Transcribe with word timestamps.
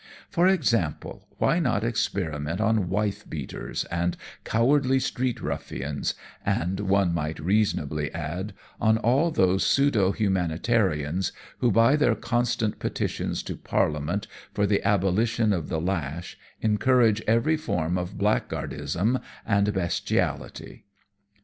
"For 0.31 0.47
example, 0.47 1.27
why 1.37 1.59
not 1.59 1.83
experiment 1.83 2.59
on 2.59 2.89
wife 2.89 3.29
beaters 3.29 3.85
and 3.91 4.17
cowardly 4.43 4.99
street 4.99 5.39
ruffians, 5.39 6.15
and, 6.43 6.79
one 6.79 7.13
might 7.13 7.39
reasonably 7.39 8.11
add, 8.11 8.53
on 8.79 8.97
all 8.97 9.29
those 9.29 9.63
pseudo 9.63 10.11
humanitarians 10.11 11.31
who, 11.59 11.69
by 11.71 11.95
their 11.97 12.15
constant 12.15 12.79
petitions 12.79 13.43
to 13.43 13.55
Parliament 13.55 14.25
for 14.55 14.65
the 14.65 14.81
abolition 14.83 15.53
of 15.53 15.69
the 15.69 15.79
lash, 15.79 16.35
encourage 16.61 17.21
every 17.27 17.55
form 17.55 17.95
of 17.95 18.17
blackguardism 18.17 19.21
and 19.45 19.71
bestiality?" 19.71 20.85